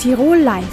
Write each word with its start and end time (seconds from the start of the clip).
Tirol 0.00 0.38
Live, 0.38 0.64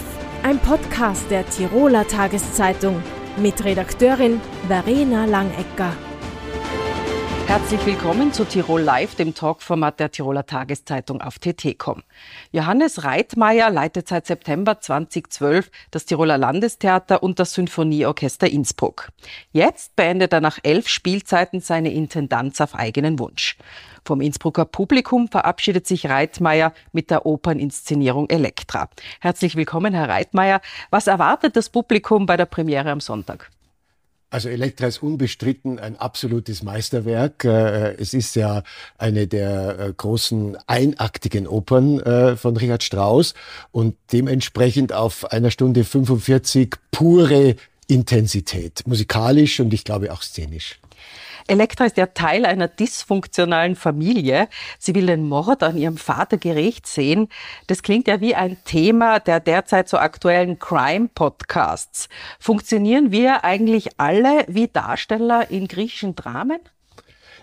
ein 0.43 0.57
Podcast 0.57 1.29
der 1.29 1.45
Tiroler 1.45 2.07
Tageszeitung 2.07 3.03
mit 3.35 3.61
Redakteurin 3.61 4.39
Verena 4.69 5.25
Langecker. 5.25 5.91
Herzlich 7.47 7.85
willkommen 7.85 8.33
zu 8.33 8.43
Tirol 8.43 8.81
Live, 8.81 9.15
dem 9.15 9.33
Talkformat 9.33 10.01
der 10.01 10.11
Tiroler 10.11 10.45
Tageszeitung 10.45 11.21
auf 11.21 11.39
TT.com. 11.39 12.03
Johannes 12.51 13.05
Reitmeier 13.05 13.69
leitet 13.69 14.09
seit 14.09 14.25
September 14.25 14.81
2012 14.81 15.71
das 15.89 16.03
Tiroler 16.05 16.37
Landestheater 16.37 17.23
und 17.23 17.39
das 17.39 17.53
Sinfonieorchester 17.53 18.51
Innsbruck. 18.51 19.07
Jetzt 19.53 19.95
beendet 19.95 20.33
er 20.33 20.41
nach 20.41 20.59
elf 20.61 20.89
Spielzeiten 20.89 21.61
seine 21.61 21.93
Intendanz 21.93 22.59
auf 22.59 22.75
eigenen 22.75 23.17
Wunsch. 23.17 23.57
Vom 24.03 24.19
Innsbrucker 24.19 24.65
Publikum 24.65 25.29
verabschiedet 25.29 25.87
sich 25.87 26.09
Reitmeier 26.09 26.73
mit 26.91 27.11
der 27.11 27.25
Operninszenierung 27.25 28.29
Elektra. 28.29 28.89
Herzlich 29.21 29.55
willkommen, 29.55 29.93
Herr 29.93 30.09
Reitmeier. 30.09 30.59
Was 30.89 31.07
erwartet 31.07 31.55
das 31.55 31.69
Publikum 31.69 32.25
bei 32.25 32.35
der 32.35 32.45
Premiere 32.45 32.91
am 32.91 32.99
Sonntag? 32.99 33.49
Also 34.29 34.49
Elektra 34.49 34.87
ist 34.87 35.01
unbestritten 35.01 35.79
ein 35.79 35.95
absolutes 35.95 36.61
Meisterwerk. 36.61 37.45
Äh, 37.45 37.93
es 37.93 38.13
ist 38.13 38.35
ja 38.35 38.63
eine 38.97 39.25
der 39.25 39.79
äh, 39.79 39.93
großen 39.95 40.57
einaktigen 40.67 41.47
Opern 41.47 42.01
äh, 42.01 42.35
von 42.35 42.57
Richard 42.57 42.83
Strauss 42.83 43.35
und 43.71 43.95
dementsprechend 44.11 44.91
auf 44.91 45.31
einer 45.31 45.49
Stunde 45.49 45.85
45 45.85 46.75
pure 46.91 47.55
Intensität, 47.87 48.83
musikalisch 48.85 49.61
und 49.61 49.73
ich 49.73 49.85
glaube 49.85 50.11
auch 50.11 50.21
szenisch. 50.21 50.79
Elektra 51.47 51.85
ist 51.85 51.97
ja 51.97 52.07
Teil 52.07 52.45
einer 52.45 52.67
dysfunktionalen 52.67 53.75
Familie. 53.75 54.47
Sie 54.79 54.93
will 54.95 55.07
den 55.07 55.27
Mord 55.27 55.63
an 55.63 55.77
ihrem 55.77 55.97
Vater 55.97 56.37
gerecht 56.37 56.87
sehen. 56.87 57.29
Das 57.67 57.83
klingt 57.83 58.07
ja 58.07 58.21
wie 58.21 58.35
ein 58.35 58.57
Thema 58.65 59.19
der 59.19 59.39
derzeit 59.39 59.89
so 59.89 59.97
aktuellen 59.97 60.59
Crime-Podcasts. 60.59 62.09
Funktionieren 62.39 63.11
wir 63.11 63.43
eigentlich 63.43 63.99
alle 63.99 64.45
wie 64.47 64.67
Darsteller 64.67 65.49
in 65.49 65.67
griechischen 65.67 66.15
Dramen? 66.15 66.59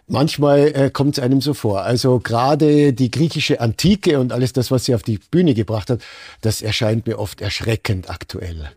Manchmal 0.06 0.72
äh, 0.74 0.90
kommt 0.90 1.16
es 1.16 1.24
einem 1.24 1.40
so 1.40 1.54
vor. 1.54 1.82
Also 1.82 2.18
gerade 2.18 2.92
die 2.92 3.10
griechische 3.10 3.60
Antike 3.60 4.20
und 4.20 4.32
alles 4.32 4.52
das, 4.52 4.70
was 4.70 4.84
sie 4.84 4.94
auf 4.94 5.02
die 5.02 5.18
Bühne 5.18 5.54
gebracht 5.54 5.88
hat, 5.88 6.02
das 6.42 6.60
erscheint 6.60 7.06
mir 7.06 7.18
oft 7.18 7.40
erschreckend 7.40 8.10
aktuell. 8.10 8.70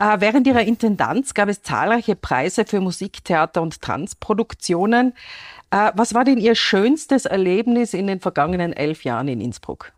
Äh, 0.00 0.20
während 0.20 0.46
ihrer 0.46 0.62
Intendanz 0.62 1.34
gab 1.34 1.50
es 1.50 1.62
zahlreiche 1.62 2.16
Preise 2.16 2.64
für 2.64 2.80
Musiktheater 2.80 3.60
und 3.60 3.82
Tanzproduktionen. 3.82 5.12
Äh, 5.70 5.92
was 5.94 6.14
war 6.14 6.24
denn 6.24 6.38
Ihr 6.38 6.54
schönstes 6.54 7.26
Erlebnis 7.26 7.92
in 7.92 8.06
den 8.06 8.18
vergangenen 8.18 8.72
elf 8.72 9.04
Jahren 9.04 9.28
in 9.28 9.42
Innsbruck? 9.42 9.92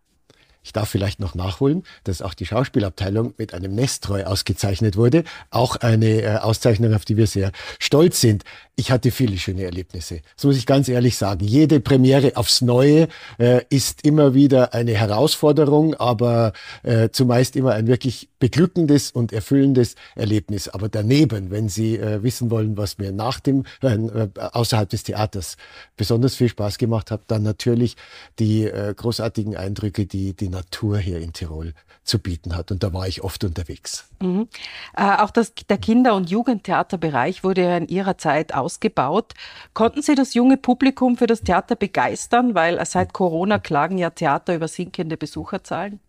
Ich 0.64 0.72
darf 0.72 0.88
vielleicht 0.88 1.18
noch 1.18 1.34
nachholen, 1.34 1.82
dass 2.05 2.22
auch 2.22 2.34
die 2.34 2.46
Schauspielabteilung 2.46 3.34
mit 3.36 3.52
einem 3.52 3.74
Nestroy 3.74 4.24
ausgezeichnet 4.24 4.96
wurde. 4.96 5.24
Auch 5.50 5.77
eine 5.77 6.22
äh, 6.22 6.36
Auszeichnung, 6.36 6.94
auf 6.94 7.04
die 7.04 7.16
wir 7.16 7.27
sehr 7.27 7.52
stolz 7.78 8.20
sind. 8.20 8.44
Ich 8.77 8.91
hatte 8.91 9.10
viele 9.10 9.36
schöne 9.38 9.64
Erlebnisse. 9.64 10.20
Das 10.36 10.44
muss 10.44 10.56
ich 10.56 10.64
ganz 10.64 10.88
ehrlich 10.88 11.16
sagen. 11.16 11.44
Jede 11.44 11.80
Premiere 11.80 12.36
aufs 12.36 12.62
Neue 12.62 13.08
äh, 13.38 13.62
ist 13.69 14.04
immer 14.04 14.34
wieder 14.34 14.72
eine 14.72 14.92
Herausforderung, 14.92 15.94
aber 15.94 16.52
äh, 16.82 17.10
zumeist 17.10 17.56
immer 17.56 17.72
ein 17.72 17.86
wirklich 17.86 18.28
beglückendes 18.38 19.10
und 19.10 19.32
erfüllendes 19.32 19.94
Erlebnis. 20.14 20.69
Aber 20.69 20.88
daneben, 20.88 21.50
wenn 21.50 21.69
Sie 21.69 21.97
äh, 21.97 22.22
wissen 22.22 22.50
wollen, 22.50 22.76
was 22.76 22.98
mir 22.98 23.12
nach 23.12 23.41
dem, 23.41 23.64
äh, 23.82 24.28
außerhalb 24.36 24.88
des 24.88 25.02
Theaters 25.02 25.56
besonders 25.97 26.36
viel 26.36 26.48
Spaß 26.48 26.78
gemacht 26.78 27.10
hat, 27.10 27.22
dann 27.26 27.42
natürlich 27.42 27.97
die 28.38 28.64
äh, 28.64 28.94
großartigen 28.97 29.56
Eindrücke, 29.56 30.06
die 30.06 30.34
die 30.34 30.52
Natur 30.53 30.98
hier 30.98 31.19
in 31.19 31.33
Tirol 31.33 31.75
zu 32.05 32.19
bieten 32.19 32.55
hat. 32.56 32.70
Und 32.70 32.83
da 32.83 32.92
war 32.92 33.08
ich 33.08 33.22
oft 33.22 33.42
unterwegs. 33.45 34.08
Mhm. 34.20 34.48
Äh, 34.97 35.16
auch 35.16 35.31
das, 35.31 35.53
der 35.54 35.78
Kinder- 35.78 36.15
und 36.15 36.31
Jugendtheaterbereich 36.31 37.43
wurde 37.43 37.62
ja 37.62 37.76
in 37.76 37.88
Ihrer 37.88 38.19
Zeit 38.19 38.54
ausgebaut. 38.54 39.34
Konnten 39.75 40.03
Sie 40.03 40.15
das 40.15 40.34
junge 40.34 40.56
Publikum 40.56 41.16
für 41.16 41.26
das 41.26 41.43
Theater 41.43 41.76
begeistern? 41.76 42.54
Weil 42.54 42.84
seit 42.87 43.12
Corona 43.12 43.59
klagen 43.59 43.99
ja 43.99 44.10
Theater 44.10 44.54
über 44.54 44.69
sinkende 44.69 45.16
Besucherzahlen. 45.16 46.00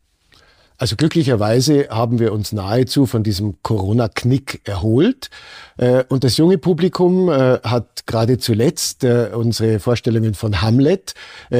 Also 0.77 0.95
glücklicherweise 0.95 1.87
haben 1.89 2.19
wir 2.19 2.33
uns 2.33 2.51
nahezu 2.51 3.05
von 3.05 3.23
diesem 3.23 3.61
Corona-Knick 3.61 4.61
erholt. 4.65 5.29
Äh, 5.77 6.03
und 6.09 6.23
das 6.23 6.37
junge 6.37 6.57
Publikum 6.57 7.29
äh, 7.29 7.59
hat 7.63 8.05
gerade 8.05 8.37
zuletzt 8.37 9.03
äh, 9.03 9.29
unsere 9.33 9.79
Vorstellungen 9.79 10.33
von 10.33 10.61
Hamlet 10.61 11.13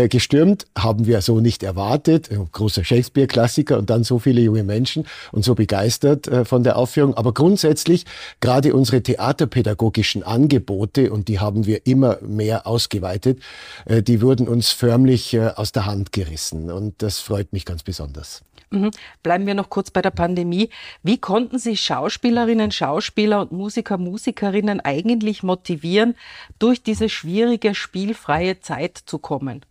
gestürmt. 0.10 0.66
Haben 0.78 1.06
wir 1.06 1.22
so 1.22 1.40
nicht 1.40 1.64
erwartet. 1.64 2.32
Ein 2.32 2.50
großer 2.52 2.84
Shakespeare-Klassiker 2.84 3.78
und 3.78 3.90
dann 3.90 4.04
so 4.04 4.20
viele 4.20 4.42
junge 4.42 4.64
Menschen 4.64 5.06
und 5.32 5.46
so 5.46 5.56
begeistert 5.56 6.30
von 6.46 6.64
der 6.64 6.78
Aufführung. 6.78 7.14
Aber 7.14 7.34
grundsätzlich 7.34 8.06
gerade 8.40 8.74
unsere 8.74 9.04
theaterpädagogischen 9.04 10.24
Angebote, 10.24 11.12
und 11.12 11.28
die 11.28 11.40
haben 11.40 11.66
wir 11.66 11.86
immer 11.86 12.18
mehr 12.22 12.66
ausgeweitet, 12.66 13.40
die 13.88 14.22
wurden 14.22 14.48
uns 14.48 14.70
förmlich 14.70 15.40
aus 15.40 15.72
der 15.72 15.86
Hand 15.86 16.12
gerissen. 16.12 16.72
Und 16.72 17.02
das 17.02 17.20
freut 17.20 17.54
mich 17.54 17.66
ganz 17.66 17.84
besonders. 17.84 18.42
Mhm. 18.74 18.92
Bleiben 19.22 19.46
wir 19.46 19.54
noch 19.54 19.70
kurz 19.70 19.92
bei 19.92 20.02
der 20.02 20.10
Pandemie. 20.12 20.70
Wie 21.04 21.20
konnten 21.20 21.60
Sie 21.60 21.78
Schauspielerinnen, 21.78 22.72
Schauspieler 22.72 23.42
und 23.42 23.52
Musiker, 23.52 23.98
Musikerinnen 23.98 24.80
eigentlich 24.80 25.44
motivieren, 25.44 26.16
durch 26.58 26.82
diese 26.82 27.08
schwierige, 27.08 27.76
spielfreie 27.76 28.60
Zeit 28.62 28.98
zu 28.98 29.20
kommen? 29.20 29.64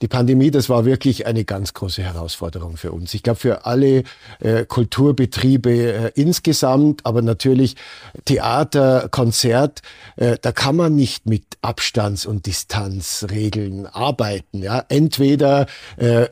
Die 0.00 0.08
Pandemie, 0.08 0.52
das 0.52 0.68
war 0.68 0.84
wirklich 0.84 1.26
eine 1.26 1.44
ganz 1.44 1.74
große 1.74 2.02
Herausforderung 2.02 2.76
für 2.76 2.92
uns. 2.92 3.14
Ich 3.14 3.24
glaube, 3.24 3.40
für 3.40 3.66
alle 3.66 4.04
äh, 4.38 4.64
Kulturbetriebe 4.64 5.70
äh, 5.70 6.12
insgesamt, 6.14 7.04
aber 7.04 7.20
natürlich 7.20 7.74
Theater, 8.24 9.08
Konzert, 9.10 9.82
äh, 10.16 10.38
da 10.40 10.52
kann 10.52 10.76
man 10.76 10.94
nicht 10.94 11.26
mit 11.26 11.44
Abstands- 11.62 12.26
und 12.26 12.46
Distanzregeln 12.46 13.86
arbeiten. 13.86 14.62
Ja? 14.62 14.84
Entweder 14.88 15.66
äh, 15.96 16.28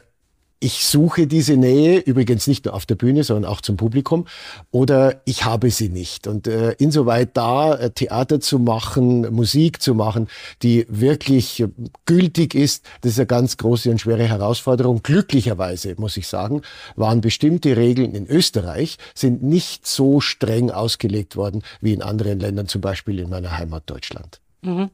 ich 0.59 0.87
suche 0.87 1.27
diese 1.27 1.57
Nähe, 1.57 1.99
übrigens 1.99 2.47
nicht 2.47 2.65
nur 2.65 2.75
auf 2.75 2.87
der 2.87 2.95
Bühne, 2.95 3.25
sondern 3.25 3.51
auch 3.51 3.61
zum 3.61 3.77
Publikum, 3.77 4.27
oder 4.71 5.21
ich 5.25 5.45
habe 5.45 5.71
sie 5.71 5.91
nicht. 5.91 6.27
Und 6.27 6.47
äh, 6.47 6.73
insoweit 6.79 7.37
da 7.37 7.75
äh, 7.75 7.91
Theater 7.91 8.41
zu 8.41 8.59
machen, 8.59 9.33
Musik 9.35 9.83
zu 9.83 9.95
machen, 9.95 10.29
die 10.63 10.87
wirklich 10.89 11.61
äh, 11.61 11.69
gültig 12.07 12.55
ist, 12.55 12.87
das 13.03 13.13
ist 13.13 13.19
eine 13.19 13.27
ganz 13.27 13.59
große 13.59 13.91
und 13.91 14.01
schwere 14.01 14.25
Herausforderung. 14.25 15.03
Glücklicherweise, 15.03 15.95
muss 15.99 16.17
ich 16.17 16.27
sagen, 16.27 16.63
waren 16.97 17.21
bestimmte 17.21 17.77
Regeln 17.77 18.15
in 18.15 18.27
Österreich, 18.27 18.97
sind 19.15 19.43
nicht 19.43 19.87
so 19.87 20.21
streng 20.21 20.71
ausgelegt 20.71 21.37
worden 21.37 21.63
wie 21.81 21.93
in 21.93 22.03
anderen 22.03 22.41
Ländern, 22.41 22.67
zum 22.67 22.81
Beispiel 22.81 23.19
in 23.19 23.29
meiner 23.29 23.59
Heimat 23.59 23.83
Deutschland. 23.87 24.41
Mhm. 24.63 24.91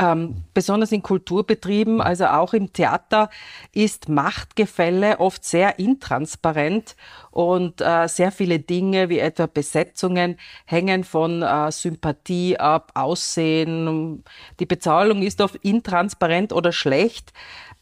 Ähm, 0.00 0.44
besonders 0.54 0.92
in 0.92 1.02
Kulturbetrieben, 1.02 2.00
also 2.00 2.24
auch 2.24 2.54
im 2.54 2.72
Theater, 2.72 3.28
ist 3.72 4.08
Machtgefälle 4.08 5.20
oft 5.20 5.44
sehr 5.44 5.78
intransparent 5.78 6.96
und 7.30 7.82
äh, 7.82 8.08
sehr 8.08 8.32
viele 8.32 8.60
Dinge 8.60 9.10
wie 9.10 9.18
etwa 9.18 9.44
Besetzungen 9.44 10.38
hängen 10.64 11.04
von 11.04 11.42
äh, 11.42 11.70
Sympathie 11.70 12.58
ab, 12.58 12.92
Aussehen. 12.94 14.24
Die 14.58 14.64
Bezahlung 14.64 15.20
ist 15.20 15.42
oft 15.42 15.56
intransparent 15.56 16.54
oder 16.54 16.72
schlecht. 16.72 17.34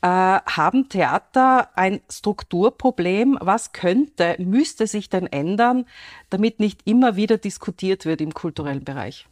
Äh, 0.03 0.09
haben 0.09 0.89
Theater 0.89 1.69
ein 1.77 2.01
Strukturproblem? 2.11 3.39
Was 3.41 3.71
könnte, 3.73 4.35
müsste 4.41 4.89
sich 4.89 5.09
denn 5.09 5.29
ändern, 5.29 5.87
damit 6.31 6.59
nicht 6.59 6.81
immer 6.85 7.15
wieder 7.15 7.39
diskutiert 7.39 8.07
wird 8.07 8.21
im 8.21 8.35
kulturellen 8.35 8.83
Bereich? 8.83 9.29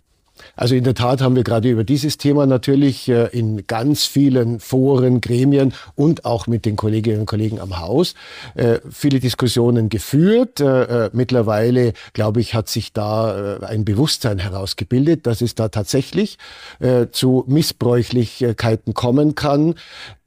Also 0.54 0.74
in 0.74 0.84
der 0.84 0.94
Tat 0.94 1.20
haben 1.20 1.36
wir 1.36 1.44
gerade 1.44 1.70
über 1.70 1.84
dieses 1.84 2.19
Thema 2.19 2.47
natürlich 2.47 3.08
äh, 3.08 3.26
in 3.26 3.66
ganz 3.66 4.04
vielen 4.04 4.60
Foren, 4.60 5.21
Gremien 5.21 5.72
und 5.94 6.24
auch 6.24 6.47
mit 6.47 6.65
den 6.65 6.77
Kolleginnen 6.77 7.21
und 7.21 7.27
Kollegen 7.27 7.60
am 7.60 7.78
Haus 7.78 8.15
äh, 8.54 8.78
viele 8.91 9.21
Diskussionen 9.21 9.88
geführt. 9.88 10.60
Äh, 10.60 11.10
mittlerweile, 11.12 11.92
glaube 12.12 12.41
ich, 12.41 12.54
hat 12.54 12.68
sich 12.68 12.92
da 12.92 13.59
ein 13.59 13.84
Bewusstsein 13.84 14.38
herausgebildet, 14.38 15.27
dass 15.27 15.41
es 15.41 15.54
da 15.54 15.68
tatsächlich 15.68 16.39
zu 17.12 17.44
Missbräuchlichkeiten 17.47 18.94
kommen 18.94 19.34
kann. 19.34 19.74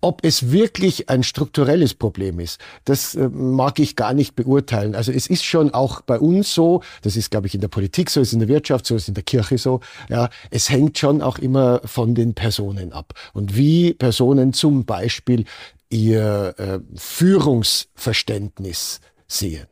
Ob 0.02 0.24
es 0.24 0.52
wirklich 0.52 1.10
ein 1.10 1.24
strukturelles 1.24 1.94
Problem 1.94 2.40
ist, 2.40 2.60
das 2.86 3.18
mag 3.32 3.80
ich 3.80 3.98
gar 3.98 4.14
nicht 4.14 4.36
beurteilen. 4.36 4.96
Also 4.96 5.12
es 5.12 5.28
ist 5.28 5.44
schon 5.44 5.74
auch 5.74 6.02
bei 6.02 6.18
uns 6.20 6.54
so, 6.54 6.82
das 7.02 7.18
ist, 7.18 7.32
glaube 7.32 7.48
ich, 7.48 7.56
in 7.56 7.62
der 7.62 7.68
Politik 7.68 8.10
so, 8.10 8.22
ist 8.22 8.32
in 8.32 8.40
der 8.40 8.48
Wirtschaft 8.48 8.86
so, 8.86 8.96
ist 8.96 9.10
in 9.10 9.14
der 9.14 9.24
Kirche 9.24 9.58
so. 9.58 9.82
Ja, 10.08 10.30
es 10.50 10.70
hängt 10.70 10.98
schon 10.98 11.22
auch 11.22 11.40
immer 11.40 11.82
von 11.86 12.16
den 12.16 12.34
Personen 12.34 12.94
ab 12.94 13.14
und 13.34 13.56
wie 13.56 13.94
Personen 13.94 14.54
zum 14.54 14.86
Beispiel 14.86 15.46
ihr 15.90 16.56
äh, 16.58 16.80
Führungsverständnis 16.96 19.02
sehen. 19.28 19.68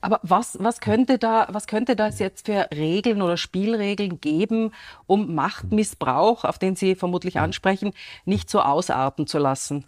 Aber 0.00 0.20
was, 0.22 0.58
was, 0.60 0.80
könnte 0.80 1.18
da, 1.18 1.48
was 1.50 1.66
könnte 1.66 1.96
das 1.96 2.18
jetzt 2.18 2.46
für 2.46 2.68
Regeln 2.72 3.22
oder 3.22 3.36
Spielregeln 3.36 4.20
geben, 4.20 4.72
um 5.06 5.34
Machtmissbrauch, 5.34 6.44
auf 6.44 6.58
den 6.58 6.76
Sie 6.76 6.94
vermutlich 6.94 7.40
ansprechen, 7.40 7.92
nicht 8.24 8.48
so 8.48 8.60
ausarten 8.60 9.26
zu 9.26 9.38
lassen? 9.38 9.86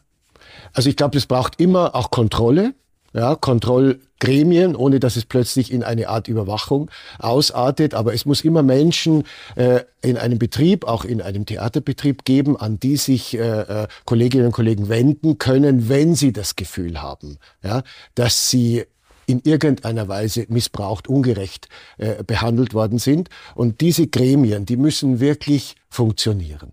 Also 0.73 0.89
ich 0.89 0.97
glaube, 0.97 1.19
es 1.19 1.27
braucht 1.27 1.61
immer 1.61 1.95
auch 1.95 2.11
Kontrolle. 2.11 2.75
Ja, 3.13 3.35
Kontrollgremien, 3.35 4.77
ohne 4.77 5.01
dass 5.01 5.17
es 5.17 5.25
plötzlich 5.25 5.73
in 5.73 5.83
eine 5.83 6.09
Art 6.09 6.29
Überwachung 6.29 6.91
ausartet. 7.19 7.95
Aber 7.95 8.15
es 8.15 8.27
muss 8.27 8.43
immer 8.43 8.63
Menschen 8.63 9.25
äh, 9.57 9.81
in 10.03 10.17
einem 10.17 10.39
Betrieb, 10.39 10.85
auch 10.85 11.05
in 11.05 11.23
einem 11.23 11.47
Theaterbetrieb 11.47 12.25
geben, 12.25 12.57
an 12.57 12.79
die 12.79 12.97
sich 12.97 13.37
äh, 13.37 13.41
äh, 13.41 13.89
Kolleginnen 14.05 14.47
und 14.47 14.53
Kollegen 14.53 14.89
wenden 14.89 15.39
können, 15.39 15.89
wenn 15.89 16.15
sie 16.15 16.33
das 16.33 16.57
Gefühl 16.57 17.01
haben, 17.01 17.39
ja, 17.63 17.83
dass 18.15 18.51
sie 18.51 18.85
in 19.27 19.41
irgendeiner 19.45 20.09
Weise 20.09 20.47
missbraucht, 20.49 21.07
ungerecht 21.07 21.69
äh, 21.99 22.25
behandelt 22.25 22.73
worden 22.73 22.99
sind. 22.99 23.29
Und 23.55 23.83
diese 23.83 24.07
Gremien, 24.07 24.65
die 24.65 24.79
müssen 24.79 25.21
wirklich 25.21 25.77
funktionieren. 25.91 26.73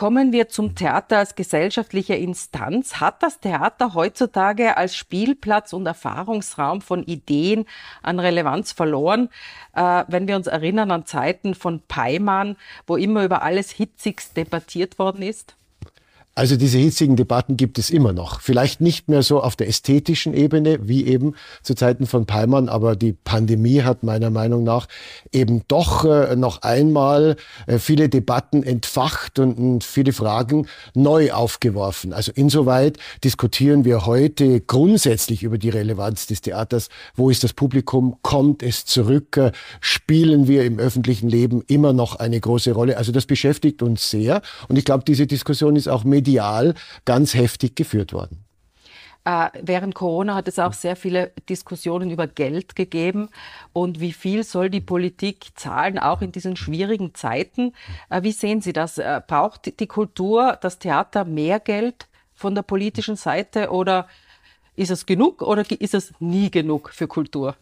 Kommen 0.00 0.32
wir 0.32 0.48
zum 0.48 0.74
Theater 0.74 1.18
als 1.18 1.34
gesellschaftliche 1.34 2.14
Instanz. 2.14 3.00
Hat 3.00 3.22
das 3.22 3.38
Theater 3.38 3.92
heutzutage 3.92 4.78
als 4.78 4.96
Spielplatz 4.96 5.74
und 5.74 5.84
Erfahrungsraum 5.84 6.80
von 6.80 7.02
Ideen 7.02 7.66
an 8.00 8.18
Relevanz 8.18 8.72
verloren? 8.72 9.28
Äh, 9.74 10.04
wenn 10.08 10.26
wir 10.26 10.36
uns 10.36 10.46
erinnern 10.46 10.90
an 10.90 11.04
Zeiten 11.04 11.54
von 11.54 11.82
Peimann, 11.86 12.56
wo 12.86 12.96
immer 12.96 13.24
über 13.24 13.42
alles 13.42 13.70
hitzigst 13.72 14.38
debattiert 14.38 14.98
worden 14.98 15.20
ist? 15.20 15.54
Also 16.36 16.56
diese 16.56 16.78
hitzigen 16.78 17.16
Debatten 17.16 17.56
gibt 17.56 17.76
es 17.76 17.90
immer 17.90 18.12
noch. 18.12 18.40
Vielleicht 18.40 18.80
nicht 18.80 19.08
mehr 19.08 19.22
so 19.22 19.42
auf 19.42 19.56
der 19.56 19.66
ästhetischen 19.68 20.32
Ebene 20.32 20.78
wie 20.80 21.04
eben 21.06 21.34
zu 21.62 21.74
Zeiten 21.74 22.06
von 22.06 22.24
Peimann, 22.24 22.68
aber 22.68 22.94
die 22.94 23.12
Pandemie 23.12 23.82
hat 23.82 24.04
meiner 24.04 24.30
Meinung 24.30 24.62
nach 24.62 24.86
eben 25.32 25.62
doch 25.66 26.04
äh, 26.04 26.36
noch 26.36 26.62
einmal 26.62 27.34
äh, 27.66 27.78
viele 27.78 28.08
Debatten 28.08 28.62
entfacht 28.62 29.40
und, 29.40 29.58
und, 29.58 29.84
viele 29.84 30.12
Fragen 30.12 30.68
neu 30.94 31.32
aufgeworfen. 31.32 32.12
Also 32.12 32.30
insoweit 32.32 32.96
diskutieren 33.24 33.84
wir 33.84 34.06
heute 34.06 34.60
grundsätzlich 34.60 35.42
über 35.42 35.58
die 35.58 35.68
Relevanz 35.68 36.28
des 36.28 36.42
Theaters. 36.42 36.90
Wo 37.16 37.28
ist 37.28 37.42
das 37.42 37.52
Publikum? 37.52 38.18
Kommt 38.22 38.62
es 38.62 38.84
zurück? 38.86 39.36
Äh, 39.36 39.50
spielen 39.80 40.46
wir 40.46 40.64
im 40.64 40.78
öffentlichen 40.78 41.28
Leben 41.28 41.62
immer 41.66 41.92
noch 41.92 42.14
eine 42.14 42.38
große 42.38 42.70
Rolle? 42.70 42.96
Also 42.98 43.10
das 43.10 43.26
beschäftigt 43.26 43.82
uns 43.82 44.10
sehr 44.10 44.42
und 44.68 44.78
ich 44.78 44.84
glaube, 44.84 45.02
diese 45.04 45.26
Diskussion 45.26 45.74
ist 45.74 45.88
auch 45.88 46.04
medial 46.04 46.19
medial 46.20 46.74
ganz 47.04 47.34
heftig 47.34 47.74
geführt 47.76 48.12
worden. 48.12 48.44
Äh, 49.24 49.48
während 49.62 49.94
Corona 49.94 50.34
hat 50.34 50.48
es 50.48 50.58
auch 50.58 50.72
sehr 50.72 50.96
viele 50.96 51.32
Diskussionen 51.48 52.10
über 52.10 52.26
Geld 52.26 52.74
gegeben 52.74 53.28
und 53.74 54.00
wie 54.00 54.12
viel 54.12 54.44
soll 54.44 54.70
die 54.70 54.80
Politik 54.80 55.48
zahlen, 55.56 55.98
auch 55.98 56.22
in 56.22 56.32
diesen 56.32 56.56
schwierigen 56.56 57.14
Zeiten. 57.14 57.74
Äh, 58.08 58.22
wie 58.22 58.32
sehen 58.32 58.62
Sie 58.62 58.72
das? 58.72 58.96
Äh, 58.96 59.20
braucht 59.26 59.78
die 59.78 59.86
Kultur, 59.86 60.58
das 60.60 60.78
Theater 60.78 61.24
mehr 61.24 61.60
Geld 61.60 62.06
von 62.34 62.54
der 62.54 62.62
politischen 62.62 63.16
Seite 63.16 63.70
oder 63.70 64.08
ist 64.74 64.90
es 64.90 65.04
genug 65.04 65.42
oder 65.42 65.70
ist 65.70 65.94
es 65.94 66.14
nie 66.18 66.50
genug 66.50 66.90
für 66.90 67.06
Kultur? 67.06 67.56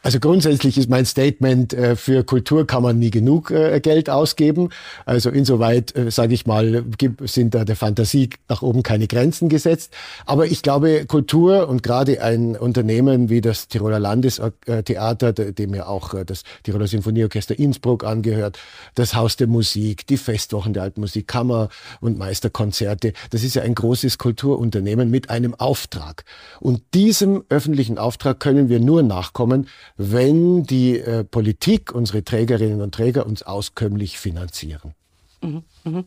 Also 0.00 0.20
grundsätzlich 0.20 0.78
ist 0.78 0.88
mein 0.88 1.04
Statement, 1.04 1.74
äh, 1.74 1.96
für 1.96 2.22
Kultur 2.22 2.66
kann 2.68 2.84
man 2.84 3.00
nie 3.00 3.10
genug 3.10 3.50
äh, 3.50 3.80
Geld 3.80 4.08
ausgeben. 4.08 4.70
Also 5.04 5.28
insoweit, 5.30 5.94
äh, 5.96 6.12
sage 6.12 6.34
ich 6.34 6.46
mal, 6.46 6.84
sind 7.24 7.54
da 7.54 7.64
der 7.64 7.74
Fantasie 7.74 8.30
nach 8.48 8.62
oben 8.62 8.84
keine 8.84 9.08
Grenzen 9.08 9.48
gesetzt. 9.48 9.92
Aber 10.24 10.46
ich 10.46 10.62
glaube, 10.62 11.04
Kultur 11.06 11.68
und 11.68 11.82
gerade 11.82 12.22
ein 12.22 12.56
Unternehmen 12.56 13.28
wie 13.28 13.40
das 13.40 13.66
Tiroler 13.66 13.98
Landestheater, 13.98 15.32
dem 15.32 15.74
ja 15.74 15.86
auch 15.86 16.14
das 16.24 16.44
Tiroler 16.62 16.86
Sinfonieorchester 16.86 17.58
Innsbruck 17.58 18.04
angehört, 18.04 18.58
das 18.94 19.16
Haus 19.16 19.36
der 19.36 19.48
Musik, 19.48 20.06
die 20.06 20.16
Festwochen 20.16 20.74
der 20.74 20.84
Alten 20.84 21.00
Musik, 21.00 21.26
Kammer- 21.26 21.70
und 22.00 22.18
Meisterkonzerte, 22.18 23.14
das 23.30 23.42
ist 23.42 23.54
ja 23.54 23.62
ein 23.62 23.74
großes 23.74 24.18
Kulturunternehmen 24.18 25.10
mit 25.10 25.28
einem 25.28 25.54
Auftrag. 25.56 26.24
Und 26.60 26.82
diesem 26.94 27.42
öffentlichen 27.48 27.98
Auftrag 27.98 28.38
können 28.38 28.68
wir 28.68 28.78
nur 28.78 29.02
nachkommen, 29.02 29.66
wenn 29.98 30.62
die 30.62 30.98
äh, 30.98 31.24
Politik, 31.24 31.92
unsere 31.92 32.24
Trägerinnen 32.24 32.80
und 32.80 32.94
Träger 32.94 33.26
uns 33.26 33.42
auskömmlich 33.42 34.18
finanzieren. 34.18 34.94
Mhm, 35.42 35.62
mh. 35.84 36.04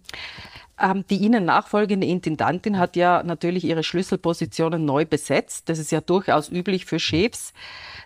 ähm, 0.82 1.06
die 1.10 1.18
Ihnen 1.18 1.46
nachfolgende 1.46 2.08
Intendantin 2.08 2.78
hat 2.80 2.96
ja 2.96 3.22
natürlich 3.24 3.64
ihre 3.64 3.84
Schlüsselpositionen 3.84 4.84
neu 4.84 5.06
besetzt. 5.06 5.70
Das 5.70 5.78
ist 5.78 5.92
ja 5.92 6.02
durchaus 6.02 6.50
üblich 6.50 6.86
für 6.86 7.00
Chefs. 7.00 7.54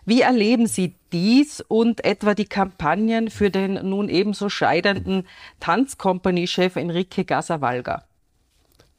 Wie 0.05 0.21
erleben 0.21 0.67
Sie 0.67 0.95
dies 1.11 1.61
und 1.67 2.03
etwa 2.03 2.33
die 2.33 2.45
Kampagnen 2.45 3.29
für 3.29 3.49
den 3.49 3.73
nun 3.87 4.09
ebenso 4.09 4.49
scheidenden 4.49 5.25
Tanzkompanie-Chef 5.59 6.75
Enrique 6.75 7.25
Gasavalga? 7.25 8.03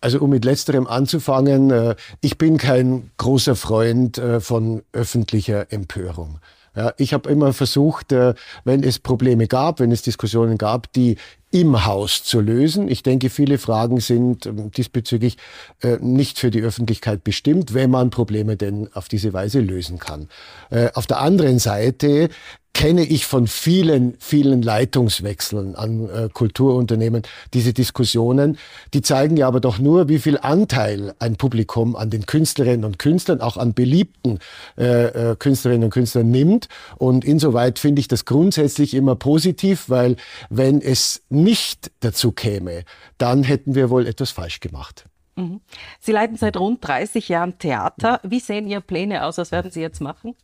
Also 0.01 0.21
um 0.21 0.31
mit 0.31 0.45
letzterem 0.45 0.87
anzufangen, 0.87 1.71
äh, 1.71 1.97
ich 2.21 2.39
bin 2.39 2.59
kein 2.59 3.11
großer 3.17 3.57
Freund 3.57 4.19
äh, 4.19 4.41
von 4.41 4.83
öffentlicher 4.93 5.73
Empörung. 5.73 6.39
Ja, 6.77 6.93
ich 6.99 7.15
habe 7.15 7.31
immer 7.31 7.53
versucht, 7.55 8.13
äh, 8.13 8.35
wenn 8.65 8.83
es 8.83 8.99
Probleme 8.99 9.49
gab, 9.49 9.81
wenn 9.81 9.91
es 9.91 10.03
Diskussionen 10.03 10.59
gab, 10.59 10.93
die 10.93 11.17
im 11.51 11.87
Haus 11.87 12.23
zu 12.23 12.41
lösen. 12.41 12.89
Ich 12.89 13.03
denke, 13.03 13.31
viele 13.31 13.57
Fragen 13.57 13.99
sind 14.01 14.45
ähm, 14.45 14.71
diesbezüglich 14.71 15.39
äh, 15.81 15.97
nicht 16.01 16.39
für 16.39 16.51
die 16.51 16.61
Öffentlichkeit 16.61 17.25
bestimmt, 17.25 17.73
wenn 17.73 17.91
man 17.91 18.11
Probleme 18.11 18.57
denn 18.57 18.91
auf 18.93 19.09
diese 19.09 19.33
Weise 19.33 19.61
lösen 19.61 19.99
kann. 19.99 20.29
Äh, 20.71 20.91
auf 20.93 21.07
der 21.07 21.21
anderen 21.21 21.59
Seite 21.59 22.29
kenne 22.77 23.05
ich 23.05 23.25
von 23.25 23.47
vielen, 23.47 24.17
vielen 24.19 24.61
Leitungswechseln 24.61 25.77
an 25.77 26.11
äh, 26.11 26.29
Kulturunternehmen 26.31 27.23
diese 27.55 27.73
Diskussionen. 27.73 28.59
Die 28.93 29.01
zeigen 29.01 29.39
ja 29.39 29.49
aber 29.49 29.61
doch 29.61 29.79
nur, 29.79 30.11
wie 30.11 30.19
viel 30.19 30.37
Anteil 30.37 31.15
ein 31.19 31.37
Publikum 31.37 31.97
an 31.97 32.11
den 32.11 32.27
Künstlerinnen 32.27 32.85
und 32.85 32.99
Künstlern, 32.99 33.41
auch 33.41 33.57
an 33.57 33.73
beliebten 33.73 34.41
äh, 34.77 35.31
äh, 35.31 35.37
Künstlerinnen 35.37 35.85
und 35.85 35.91
Künstlern 35.91 36.31
nimmt. 36.31 36.69
Und 36.99 37.25
insoweit 37.25 37.79
finde 37.79 38.01
ich 38.01 38.09
das 38.09 38.27
grundsätzlich 38.27 38.93
immer 38.93 39.17
positiv, 39.17 39.89
weil 39.89 40.17
wenn 40.51 40.83
es 40.83 41.23
nicht 41.31 41.91
dazu 42.01 42.31
käme, 42.31 42.85
dann 43.17 43.43
hätten 43.43 43.75
wir 43.75 43.89
wohl 43.89 44.07
etwas 44.07 44.33
falsch 44.33 44.61
gemacht. 44.61 45.07
Mhm. 45.37 45.63
Sie 45.99 46.13
leiten 46.13 46.37
seit 46.37 46.59
rund 46.59 46.87
30 46.87 47.31
Jahren 47.31 47.59
Theater. 47.59 48.21
Wie 48.23 48.41
sehen 48.41 48.67
Ihre 48.67 48.83
Pläne 48.83 49.25
aus? 49.25 49.39
Was 49.39 49.51
werden 49.51 49.71
Sie 49.71 49.81
jetzt 49.81 50.03
machen? 50.03 50.35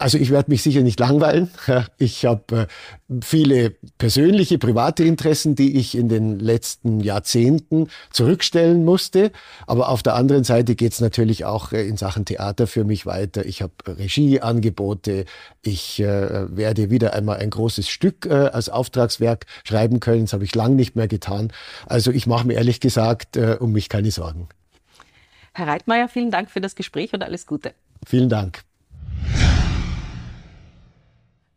Also 0.00 0.16
ich 0.16 0.30
werde 0.30 0.50
mich 0.50 0.62
sicher 0.62 0.82
nicht 0.82 1.00
langweilen. 1.00 1.50
Ich 1.98 2.24
habe 2.24 2.68
äh, 3.08 3.20
viele 3.20 3.70
persönliche, 3.98 4.58
private 4.58 5.02
Interessen, 5.02 5.56
die 5.56 5.76
ich 5.76 5.96
in 5.96 6.08
den 6.08 6.38
letzten 6.38 7.00
Jahrzehnten 7.00 7.88
zurückstellen 8.10 8.84
musste. 8.84 9.32
Aber 9.66 9.88
auf 9.88 10.04
der 10.04 10.14
anderen 10.14 10.44
Seite 10.44 10.76
geht 10.76 10.92
es 10.92 11.00
natürlich 11.00 11.44
auch 11.44 11.72
äh, 11.72 11.86
in 11.86 11.96
Sachen 11.96 12.24
Theater 12.24 12.68
für 12.68 12.84
mich 12.84 13.06
weiter. 13.06 13.44
Ich 13.44 13.60
habe 13.60 13.72
Regieangebote. 13.86 15.24
Ich 15.62 15.98
äh, 15.98 16.56
werde 16.56 16.90
wieder 16.90 17.14
einmal 17.14 17.38
ein 17.38 17.50
großes 17.50 17.88
Stück 17.88 18.28
als 18.28 18.68
Auftragswerk 18.68 19.46
schreiben 19.64 20.00
können. 20.00 20.22
Das 20.22 20.32
habe 20.32 20.44
ich 20.44 20.54
lang 20.54 20.76
nicht 20.76 20.94
mehr 20.94 21.08
getan. 21.08 21.52
Also 21.86 22.12
ich 22.12 22.26
mache 22.26 22.46
mir 22.46 22.54
ehrlich 22.54 22.80
gesagt 22.80 23.36
um 23.36 23.72
mich 23.72 23.88
keine 23.88 24.10
Sorgen. 24.10 24.48
Herr 25.54 25.66
Reitmeier, 25.66 26.08
vielen 26.08 26.30
Dank 26.30 26.50
für 26.50 26.60
das 26.60 26.74
Gespräch 26.74 27.12
und 27.12 27.22
alles 27.22 27.46
Gute. 27.46 27.72
Vielen 28.06 28.28
Dank. 28.28 28.67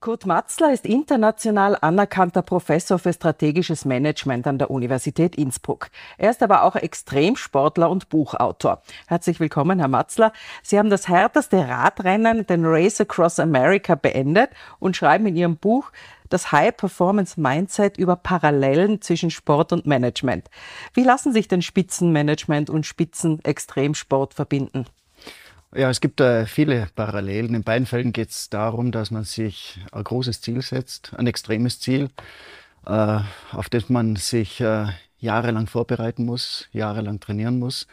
Kurt 0.01 0.25
Matzler 0.25 0.73
ist 0.73 0.87
international 0.87 1.77
anerkannter 1.79 2.41
Professor 2.41 2.97
für 2.97 3.13
strategisches 3.13 3.85
Management 3.85 4.47
an 4.47 4.57
der 4.57 4.71
Universität 4.71 5.35
Innsbruck. 5.35 5.91
Er 6.17 6.31
ist 6.31 6.41
aber 6.41 6.63
auch 6.63 6.75
Extremsportler 6.75 7.87
und 7.87 8.09
Buchautor. 8.09 8.81
Herzlich 9.05 9.39
willkommen, 9.39 9.77
Herr 9.77 9.87
Matzler. 9.87 10.33
Sie 10.63 10.79
haben 10.79 10.89
das 10.89 11.07
härteste 11.07 11.69
Radrennen, 11.69 12.47
den 12.47 12.65
Race 12.65 12.99
Across 12.99 13.39
America, 13.39 13.93
beendet 13.93 14.49
und 14.79 14.97
schreiben 14.97 15.27
in 15.27 15.35
Ihrem 15.35 15.57
Buch 15.57 15.91
das 16.29 16.51
High 16.51 16.75
Performance 16.75 17.39
Mindset 17.39 17.99
über 17.99 18.15
Parallelen 18.15 19.03
zwischen 19.03 19.29
Sport 19.29 19.71
und 19.71 19.85
Management. 19.85 20.49
Wie 20.95 21.03
lassen 21.03 21.31
sich 21.31 21.47
denn 21.47 21.61
Spitzenmanagement 21.61 22.71
und 22.71 22.87
Spitzenextremsport 22.87 24.33
verbinden? 24.33 24.87
Ja, 25.73 25.89
es 25.89 26.01
gibt 26.01 26.19
äh, 26.19 26.45
viele 26.47 26.87
Parallelen. 26.95 27.55
In 27.55 27.63
beiden 27.63 27.85
Fällen 27.85 28.11
geht 28.11 28.29
es 28.29 28.49
darum, 28.49 28.91
dass 28.91 29.09
man 29.09 29.23
sich 29.23 29.79
ein 29.93 30.03
großes 30.03 30.41
Ziel 30.41 30.61
setzt, 30.61 31.13
ein 31.15 31.27
extremes 31.27 31.79
Ziel, 31.79 32.09
äh, 32.85 33.19
auf 33.53 33.69
das 33.69 33.87
man 33.89 34.17
sich 34.17 34.59
äh, 34.59 34.87
jahrelang 35.19 35.67
vorbereiten 35.67 36.25
muss, 36.25 36.67
jahrelang 36.73 37.21
trainieren 37.21 37.57
muss. 37.57 37.87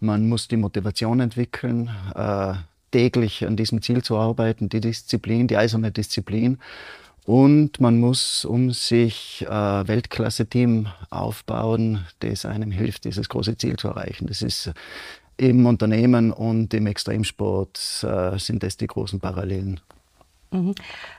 Man 0.00 0.26
muss 0.26 0.48
die 0.48 0.56
Motivation 0.56 1.20
entwickeln, 1.20 1.90
äh, 2.14 2.54
täglich 2.92 3.46
an 3.46 3.56
diesem 3.56 3.82
Ziel 3.82 4.02
zu 4.02 4.16
arbeiten, 4.16 4.70
die 4.70 4.80
Disziplin, 4.80 5.48
die 5.48 5.58
eiserne 5.58 5.92
Disziplin. 5.92 6.58
Und 7.26 7.78
man 7.78 8.00
muss 8.00 8.46
um 8.46 8.72
sich 8.72 9.44
äh, 9.46 9.50
Weltklasse-Team 9.50 10.88
aufbauen, 11.10 12.06
das 12.20 12.46
einem 12.46 12.70
hilft, 12.70 13.04
dieses 13.04 13.28
große 13.28 13.58
Ziel 13.58 13.76
zu 13.76 13.88
erreichen. 13.88 14.28
Das 14.28 14.40
ist 14.40 14.72
im 15.38 15.64
Unternehmen 15.66 16.32
und 16.32 16.74
im 16.74 16.86
Extremsport 16.86 18.04
äh, 18.04 18.38
sind 18.38 18.62
das 18.62 18.76
die 18.76 18.86
großen 18.86 19.20
Parallelen. 19.20 19.80
Mhm. 20.50 20.74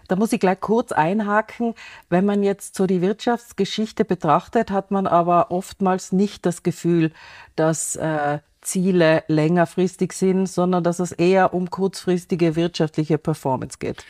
Da 0.08 0.16
muss 0.16 0.34
ich 0.34 0.40
gleich 0.40 0.60
kurz 0.60 0.92
einhaken. 0.92 1.74
Wenn 2.10 2.26
man 2.26 2.44
jetzt 2.44 2.76
so 2.76 2.86
die 2.86 3.02
Wirtschaftsgeschichte 3.02 4.06
betrachtet, 4.06 4.72
hat 4.72 4.92
man 4.92 5.08
aber 5.08 5.52
oftmals 5.52 6.12
nicht 6.12 6.46
das 6.46 6.64
Gefühl, 6.64 7.12
dass 7.56 7.96
äh, 7.96 8.40
Ziele 8.62 9.24
längerfristig 9.28 10.14
sind, 10.14 10.48
sondern 10.48 10.84
dass 10.84 11.00
es 11.00 11.12
eher 11.12 11.54
um 11.54 11.70
kurzfristige 11.70 12.56
wirtschaftliche 12.56 13.18
Performance 13.18 13.78
geht. 13.80 14.04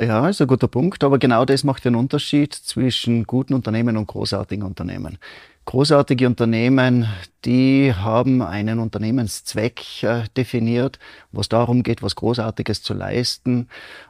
Ja, 0.00 0.28
ist 0.28 0.40
ein 0.40 0.48
guter 0.48 0.66
Punkt, 0.66 1.04
aber 1.04 1.18
genau 1.18 1.44
das 1.44 1.62
macht 1.62 1.84
den 1.84 1.94
Unterschied 1.94 2.52
zwischen 2.52 3.24
guten 3.24 3.54
Unternehmen 3.54 3.96
und 3.96 4.08
großartigen 4.08 4.64
Unternehmen. 4.64 5.18
Großartige 5.66 6.26
Unternehmen, 6.26 7.08
die 7.44 7.94
haben 7.94 8.42
einen 8.42 8.78
Unternehmenszweck 8.78 10.02
äh, 10.02 10.24
definiert, 10.36 10.98
wo 11.32 11.40
es 11.40 11.48
darum 11.48 11.82
geht, 11.82 12.02
was 12.02 12.16
Großartiges 12.16 12.82
zu 12.82 12.92
leisten, 12.92 13.68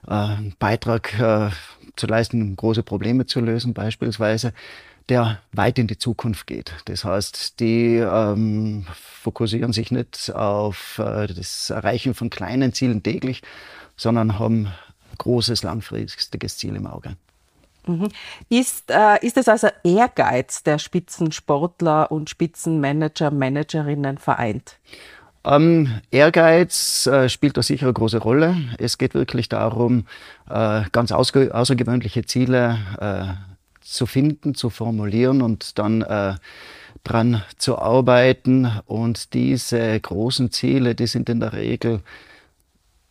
äh, 0.09 0.37
Beitrag 0.59 1.19
äh, 1.19 1.51
zu 1.95 2.07
leisten, 2.07 2.57
große 2.57 2.83
Probleme 2.83 3.27
zu 3.27 3.41
lösen 3.41 3.73
beispielsweise, 3.73 4.53
der 5.09 5.41
weit 5.53 5.79
in 5.79 5.87
die 5.87 5.99
Zukunft 5.99 6.47
geht. 6.47 6.75
Das 6.87 7.05
heißt, 7.05 7.61
die 7.61 7.97
ähm, 7.97 8.87
fokussieren 9.23 9.73
sich 9.73 9.93
nicht 9.93 10.35
auf 10.35 10.99
äh, 10.99 11.29
das 11.29 11.71
Erreichen 11.71 12.15
von 12.15 12.31
kleinen 12.31 12.73
Zielen 12.73 13.03
täglich, 13.03 13.43
sondern 13.97 14.41
haben 14.41 14.73
großes, 15.19 15.63
langfristiges 15.63 16.59
Ziel 16.59 16.75
im 16.75 16.87
Auge. 16.89 17.17
Mhm. 17.87 18.09
Ist, 18.49 18.91
äh, 18.91 19.25
ist 19.25 19.37
es 19.37 19.49
also 19.49 19.69
Ehrgeiz 19.83 20.63
der 20.63 20.79
Spitzensportler 20.79 22.11
und 22.11 22.31
Spitzenmanager, 22.31 23.31
Managerinnen 23.31 24.19
vereint? 24.19 24.79
Ähm, 25.45 26.01
Ehrgeiz 26.11 27.07
äh, 27.07 27.29
spielt 27.29 27.57
da 27.57 27.63
sicher 27.63 27.87
eine 27.87 27.93
große 27.93 28.19
Rolle. 28.19 28.57
Es 28.79 28.97
geht 28.97 29.15
wirklich 29.15 29.51
darum, 29.51 30.07
äh, 30.49 30.83
ganz 30.91 31.13
außergewöhnliche 31.13 32.25
Ziele 32.25 32.79
äh, 32.99 33.35
zu 33.83 34.07
finden, 34.07 34.55
zu 34.55 34.71
formulieren 34.71 35.43
und 35.43 35.79
dann 35.79 36.01
äh, 36.01 36.35
dran 37.05 37.43
zu 37.59 37.79
arbeiten. 37.79 38.71
Und 38.87 39.35
diese 39.35 40.01
großen 40.01 40.51
Ziele, 40.51 40.95
die 40.95 41.07
sind 41.07 41.29
in 41.29 41.41
der 41.41 41.53
Regel 41.53 42.01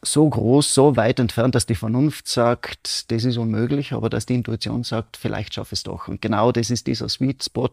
so 0.03 0.29
groß, 0.29 0.73
so 0.73 0.95
weit 0.95 1.19
entfernt, 1.19 1.55
dass 1.55 1.65
die 1.65 1.75
Vernunft 1.75 2.27
sagt, 2.27 3.11
das 3.11 3.23
ist 3.23 3.37
unmöglich, 3.37 3.93
aber 3.93 4.09
dass 4.09 4.25
die 4.25 4.35
Intuition 4.35 4.83
sagt, 4.83 5.17
vielleicht 5.17 5.53
schaffe 5.53 5.73
ich 5.73 5.79
es 5.79 5.83
doch. 5.83 6.07
Und 6.07 6.21
genau 6.21 6.51
das 6.51 6.69
ist 6.69 6.87
dieser 6.87 7.09
Sweet 7.09 7.43
Spot, 7.43 7.69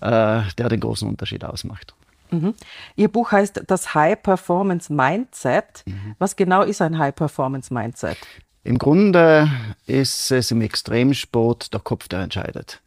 äh, 0.00 0.42
der 0.58 0.68
den 0.68 0.80
großen 0.80 1.08
Unterschied 1.08 1.44
ausmacht. 1.44 1.94
Mhm. 2.30 2.54
Ihr 2.96 3.08
Buch 3.08 3.32
heißt 3.32 3.62
Das 3.66 3.94
High 3.94 4.20
Performance 4.22 4.92
Mindset. 4.92 5.82
Mhm. 5.86 6.14
Was 6.18 6.36
genau 6.36 6.62
ist 6.62 6.82
ein 6.82 6.98
High 6.98 7.14
Performance 7.14 7.72
Mindset? 7.72 8.18
Im 8.64 8.78
Grunde 8.78 9.48
ist 9.86 10.32
es 10.32 10.50
im 10.50 10.60
Extremsport 10.60 11.72
der 11.72 11.80
Kopf, 11.80 12.08
der 12.08 12.20
entscheidet. 12.20 12.80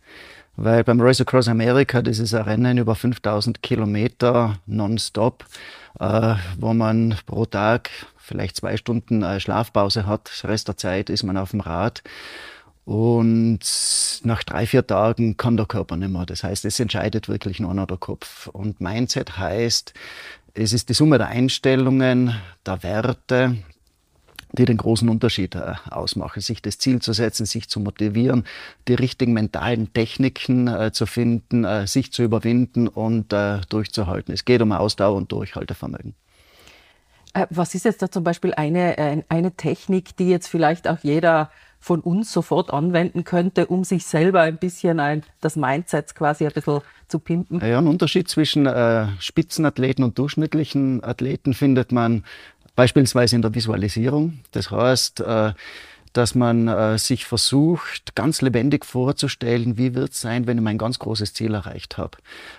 Weil 0.57 0.83
beim 0.83 0.99
Race 0.99 1.21
Across 1.21 1.47
America, 1.47 2.01
das 2.01 2.19
ist 2.19 2.33
ein 2.33 2.41
Rennen 2.41 2.77
über 2.77 2.95
5000 2.95 3.63
Kilometer 3.63 4.59
nonstop, 4.65 5.45
äh, 6.01 6.35
wo 6.57 6.73
man 6.73 7.15
pro 7.25 7.45
Tag 7.45 7.89
vielleicht 8.29 8.55
zwei 8.55 8.77
Stunden 8.77 9.23
äh, 9.23 9.41
Schlafpause 9.41 10.05
hat. 10.05 10.31
Rest 10.45 10.69
der 10.69 10.77
Zeit 10.77 11.09
ist 11.09 11.23
man 11.23 11.35
auf 11.35 11.51
dem 11.51 11.59
Rad. 11.59 12.01
Und 12.85 13.59
nach 14.23 14.43
drei, 14.43 14.65
vier 14.65 14.87
Tagen 14.87 15.37
kann 15.37 15.57
der 15.57 15.65
Körper 15.65 15.97
nicht 15.97 16.11
mehr. 16.11 16.25
Das 16.25 16.43
heißt, 16.43 16.65
es 16.65 16.79
entscheidet 16.79 17.27
wirklich 17.27 17.59
nur 17.59 17.73
noch 17.73 17.87
der 17.87 17.97
Kopf. 17.97 18.47
Und 18.47 18.81
Mindset 18.81 19.37
heißt, 19.37 19.93
es 20.53 20.73
ist 20.73 20.89
die 20.89 20.93
Summe 20.93 21.17
der 21.17 21.27
Einstellungen, 21.27 22.35
der 22.65 22.81
Werte, 22.81 23.57
die 24.53 24.65
den 24.65 24.77
großen 24.77 25.07
Unterschied 25.07 25.55
äh, 25.55 25.73
ausmachen. 25.89 26.41
Sich 26.41 26.61
das 26.61 26.79
Ziel 26.79 27.01
zu 27.01 27.13
setzen, 27.13 27.45
sich 27.45 27.69
zu 27.69 27.79
motivieren, 27.79 28.45
die 28.87 28.95
richtigen 28.95 29.33
mentalen 29.33 29.93
Techniken 29.93 30.67
äh, 30.67 30.91
zu 30.91 31.05
finden, 31.05 31.65
äh, 31.65 31.85
sich 31.85 32.11
zu 32.11 32.23
überwinden 32.23 32.87
und 32.87 33.31
äh, 33.33 33.61
durchzuhalten. 33.69 34.33
Es 34.33 34.45
geht 34.45 34.61
um 34.61 34.71
Ausdauer 34.71 35.15
und 35.15 35.31
Durchhaltevermögen. 35.31 36.15
Äh, 37.39 37.47
was 37.49 37.75
ist 37.75 37.85
jetzt 37.85 38.01
da 38.01 38.11
zum 38.11 38.23
Beispiel 38.23 38.53
eine, 38.53 39.23
eine 39.29 39.51
Technik, 39.53 40.15
die 40.17 40.29
jetzt 40.29 40.47
vielleicht 40.47 40.87
auch 40.87 40.99
jeder 41.01 41.51
von 41.79 42.01
uns 42.01 42.33
sofort 42.33 42.73
anwenden 42.73 43.23
könnte, 43.23 43.67
um 43.67 43.83
sich 43.83 44.05
selber 44.05 44.41
ein 44.41 44.57
bisschen 44.57 44.99
ein, 44.99 45.23
das 45.39 45.55
Mindset 45.55 46.13
quasi 46.13 46.45
ein 46.45 46.51
bisschen 46.51 46.81
zu 47.07 47.19
pimpen? 47.19 47.61
Ja, 47.65 47.79
ein 47.79 47.87
Unterschied 47.87 48.27
zwischen 48.27 48.65
äh, 48.65 49.07
Spitzenathleten 49.19 50.03
und 50.03 50.19
durchschnittlichen 50.19 51.03
Athleten 51.03 51.53
findet 51.53 51.91
man 51.91 52.25
beispielsweise 52.75 53.35
in 53.35 53.41
der 53.41 53.55
Visualisierung. 53.55 54.39
Das 54.51 54.71
heißt, 54.71 55.21
äh, 55.21 55.53
dass 56.13 56.35
man 56.35 56.67
äh, 56.67 56.97
sich 56.97 57.25
versucht, 57.25 58.15
ganz 58.15 58.41
lebendig 58.41 58.85
vorzustellen, 58.85 59.77
wie 59.77 59.95
wird 59.95 60.11
es 60.11 60.21
sein, 60.21 60.47
wenn 60.47 60.57
ich 60.57 60.63
mein 60.63 60.77
ganz 60.77 60.99
großes 60.99 61.33
Ziel 61.33 61.53
erreicht 61.53 61.97
habe. 61.97 62.17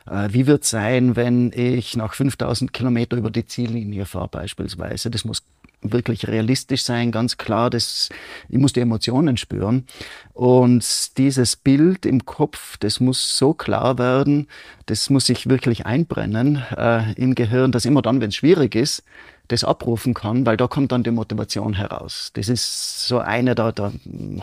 Äh, 0.09 0.29
wie 0.33 0.47
wird 0.47 0.65
es 0.65 0.71
sein, 0.71 1.17
wenn 1.17 1.53
ich 1.53 1.97
nach 1.97 2.15
5000 2.15 2.73
Kilometer 2.73 3.17
über 3.17 3.31
die 3.31 3.47
Ziellinie 3.47 4.07
fahre 4.07 4.29
beispielsweise. 4.29 5.11
Das 5.11 5.25
muss 5.25 5.43
wirklich 5.83 6.29
realistisch 6.29 6.83
sein, 6.83 7.11
ganz 7.11 7.37
klar. 7.37 7.71
Das, 7.71 8.11
ich 8.49 8.59
muss 8.59 8.73
die 8.73 8.81
Emotionen 8.81 9.37
spüren. 9.37 9.87
Und 10.33 11.19
dieses 11.19 11.57
Bild 11.57 12.07
im 12.07 12.25
Kopf, 12.25 12.77
das 12.79 13.01
muss 13.01 13.37
so 13.37 13.55
klar 13.55 13.99
werden, 13.99 14.49
das 14.87 15.11
muss 15.11 15.27
sich 15.27 15.49
wirklich 15.49 15.87
einbrennen 15.87 16.63
äh, 16.77 17.13
im 17.15 17.35
Gehirn, 17.35 17.73
dass 17.73 17.85
immer 17.85 18.03
dann, 18.03 18.21
wenn 18.21 18.29
es 18.29 18.37
schwierig 18.37 18.75
ist, 18.75 19.03
das 19.51 19.65
abrufen 19.65 20.15
kann, 20.15 20.47
weil 20.47 20.57
da 20.57 20.69
kommt 20.69 20.93
dann 20.93 21.03
die 21.03 21.11
Motivation 21.11 21.75
heraus. 21.75 22.31
Das 22.35 22.49
ist 22.49 23.09
so 23.09 23.19
eine 23.19 23.57
der, 23.57 23.73
der 23.73 23.93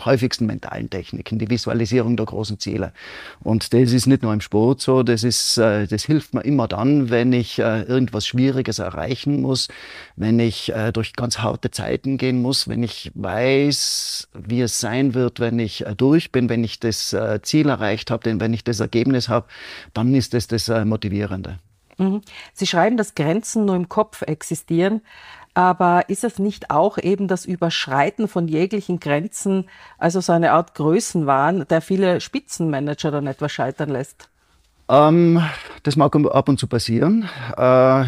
häufigsten 0.04 0.44
mentalen 0.44 0.90
Techniken, 0.90 1.38
die 1.38 1.48
Visualisierung 1.48 2.16
der 2.16 2.26
großen 2.26 2.58
Ziele. 2.58 2.92
Und 3.40 3.72
das 3.72 3.92
ist 3.92 4.06
nicht 4.06 4.22
nur 4.22 4.34
im 4.34 4.42
Sport 4.42 4.82
so, 4.82 5.02
das, 5.02 5.24
ist, 5.24 5.56
äh, 5.56 5.86
das 5.86 6.04
hilft 6.04 6.34
mir 6.34 6.42
immer 6.42 6.68
dann, 6.68 7.08
wenn 7.08 7.32
ich 7.32 7.58
äh, 7.58 7.82
irgendwas 7.82 8.26
Schwieriges 8.26 8.80
erreichen 8.80 9.40
muss, 9.40 9.68
wenn 10.16 10.38
ich 10.38 10.74
äh, 10.74 10.92
durch 10.92 11.14
ganz 11.14 11.38
harte 11.38 11.70
Zeiten 11.70 12.18
gehen 12.18 12.42
muss, 12.42 12.68
wenn 12.68 12.82
ich 12.82 13.10
weiß, 13.14 14.28
wie 14.34 14.60
es 14.60 14.78
sein 14.78 15.14
wird, 15.14 15.40
wenn 15.40 15.58
ich 15.58 15.86
durch 15.96 16.32
bin, 16.32 16.50
wenn 16.50 16.64
ich 16.64 16.80
das 16.80 17.16
Ziel 17.42 17.68
erreicht 17.68 18.10
habe, 18.10 18.24
denn 18.24 18.40
wenn 18.40 18.52
ich 18.52 18.64
das 18.64 18.80
Ergebnis 18.80 19.28
habe, 19.28 19.46
dann 19.94 20.14
ist 20.14 20.34
das 20.34 20.48
das 20.48 20.68
Motivierende. 20.84 21.58
Mhm. 21.98 22.22
Sie 22.54 22.66
schreiben, 22.66 22.96
dass 22.96 23.14
Grenzen 23.14 23.64
nur 23.64 23.76
im 23.76 23.88
Kopf 23.88 24.22
existieren. 24.22 25.02
Aber 25.54 26.08
ist 26.08 26.22
es 26.22 26.38
nicht 26.38 26.70
auch 26.70 26.98
eben 26.98 27.26
das 27.26 27.44
Überschreiten 27.44 28.28
von 28.28 28.46
jeglichen 28.46 29.00
Grenzen, 29.00 29.68
also 29.98 30.20
so 30.20 30.32
eine 30.32 30.52
Art 30.52 30.74
Größenwahn, 30.74 31.66
der 31.68 31.80
viele 31.80 32.20
Spitzenmanager 32.20 33.10
dann 33.10 33.26
etwas 33.26 33.50
scheitern 33.50 33.90
lässt? 33.90 34.28
Ähm, 34.88 35.42
das 35.82 35.96
mag 35.96 36.14
ab 36.14 36.48
und 36.48 36.58
zu 36.58 36.66
passieren. 36.68 37.28
Äh, 37.56 38.04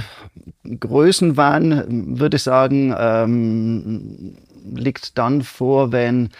Größenwahn, 0.78 2.18
würde 2.18 2.36
ich 2.36 2.42
sagen, 2.44 2.94
ähm, 2.96 4.36
liegt 4.64 5.18
dann 5.18 5.42
vor, 5.42 5.92
wenn 5.92 6.30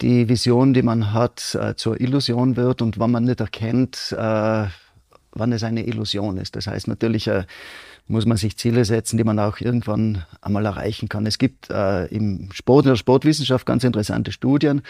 die 0.00 0.28
Vision, 0.28 0.74
die 0.74 0.82
man 0.82 1.12
hat, 1.12 1.54
äh, 1.54 1.74
zur 1.74 2.00
Illusion 2.00 2.56
wird 2.56 2.82
und 2.82 2.98
wenn 2.98 3.10
man 3.10 3.24
nicht 3.24 3.40
erkennt, 3.40 4.14
äh, 4.18 4.66
wann 5.38 5.52
es 5.52 5.62
eine 5.62 5.86
Illusion 5.86 6.38
ist. 6.38 6.56
Das 6.56 6.66
heißt 6.66 6.88
natürlich 6.88 7.28
äh, 7.28 7.44
muss 8.08 8.26
man 8.26 8.36
sich 8.36 8.56
Ziele 8.56 8.84
setzen, 8.84 9.16
die 9.16 9.24
man 9.24 9.38
auch 9.38 9.60
irgendwann 9.60 10.24
einmal 10.40 10.64
erreichen 10.64 11.08
kann. 11.08 11.26
Es 11.26 11.38
gibt 11.38 11.70
äh, 11.70 12.06
im 12.06 12.50
Sport, 12.52 12.86
in 12.86 12.90
der 12.90 12.96
Sportwissenschaft 12.96 13.66
ganz 13.66 13.84
interessante 13.84 14.32
Studien, 14.32 14.82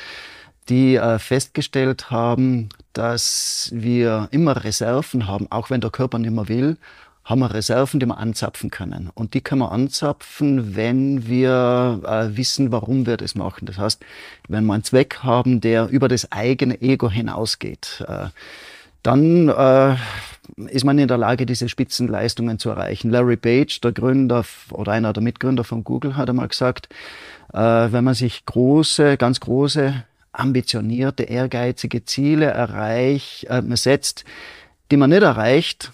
die 0.69 0.97
äh, 0.97 1.19
festgestellt 1.19 2.11
haben, 2.11 2.69
dass 2.93 3.71
wir 3.73 4.29
immer 4.33 4.65
Reserven 4.65 5.27
haben, 5.27 5.51
auch 5.51 5.71
wenn 5.71 5.81
der 5.81 5.91
Körper 5.91 6.19
nicht 6.19 6.33
mehr 6.33 6.49
will, 6.49 6.77
haben 7.25 7.41
wir 7.41 7.53
Reserven, 7.53 7.99
die 7.99 8.07
wir 8.07 8.19
anzapfen 8.19 8.71
können. 8.71 9.11
Und 9.15 9.35
die 9.35 9.41
können 9.41 9.61
wir 9.63 9.73
anzapfen, 9.73 10.77
wenn 10.77 11.27
wir 11.27 12.01
äh, 12.05 12.37
wissen, 12.37 12.71
warum 12.71 13.07
wir 13.07 13.17
das 13.17 13.35
machen. 13.35 13.67
Das 13.67 13.79
heißt, 13.79 14.01
wenn 14.49 14.65
wir 14.65 14.75
einen 14.75 14.85
Zweck 14.85 15.19
haben, 15.23 15.61
der 15.61 15.89
über 15.89 16.09
das 16.09 16.31
eigene 16.31 16.81
Ego 16.81 17.11
hinausgeht. 17.11 18.05
Äh, 18.07 18.29
dann 19.03 19.49
äh, 19.49 19.97
ist 20.57 20.85
man 20.85 20.99
in 20.99 21.09
der 21.09 21.19
Lage, 21.19 21.45
diese 21.47 21.69
Spitzenleistungen 21.69 22.59
zu 22.59 22.71
erreichen. 22.71 23.11
Larry 23.11 23.37
Page, 23.37 23.81
der 23.81 23.93
Gründer 23.93 24.45
oder 24.71 24.93
einer 24.93 25.13
der 25.13 25.23
Mitgründer 25.23 25.65
von 25.65 25.85
Google, 25.85 26.17
hat 26.17 26.31
einmal 26.31 26.49
gesagt, 26.49 26.89
äh, 27.53 27.59
wenn 27.59 28.05
man 28.05 28.15
sich 28.15 28.45
große, 28.47 29.17
ganz 29.19 29.41
große, 29.41 30.05
ambitionierte, 30.33 31.25
ehrgeizige 31.25 32.05
Ziele 32.05 32.47
erreicht, 32.47 33.45
äh, 33.51 33.63
setzt, 33.77 34.25
die 34.91 34.97
man 34.97 35.11
nicht 35.11 35.23
erreicht, 35.23 35.93